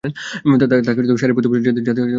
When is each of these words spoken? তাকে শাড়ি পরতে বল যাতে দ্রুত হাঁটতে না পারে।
তাকে 0.71 1.17
শাড়ি 1.17 1.33
পরতে 1.33 1.47
বল 1.47 1.57
যাতে 1.61 1.71
দ্রুত 1.75 1.87
হাঁটতে 1.87 2.01
না 2.01 2.05
পারে। 2.05 2.09